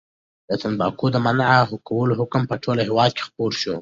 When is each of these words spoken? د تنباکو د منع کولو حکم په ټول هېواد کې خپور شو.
د 0.49 0.51
تنباکو 0.61 1.05
د 1.11 1.17
منع 1.25 1.49
کولو 1.89 2.13
حکم 2.19 2.41
په 2.49 2.55
ټول 2.63 2.77
هېواد 2.87 3.11
کې 3.15 3.23
خپور 3.27 3.51
شو. 3.61 3.69